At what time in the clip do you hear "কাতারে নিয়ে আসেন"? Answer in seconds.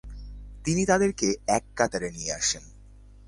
1.75-2.63